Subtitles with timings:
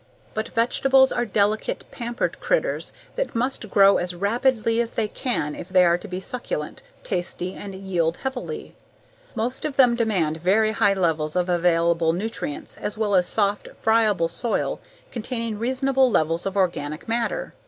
[0.33, 5.61] But vegetables are delicate, pampered critters that must grow as rapidly as they can grow
[5.61, 8.73] if they are to be succulent, tasty, and yield heavily.
[9.35, 14.27] Most of them demand very high levels of available nutrients as well as soft, friable
[14.27, 14.79] soil
[15.11, 17.53] containing reasonable levels of organic matter.